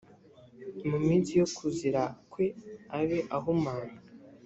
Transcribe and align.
mu 0.89 0.97
minsi 1.05 1.31
yo 1.39 1.47
kuzira 1.55 2.01
kwe 2.31 2.45
abe 2.99 3.19
ahumanye 3.37 3.95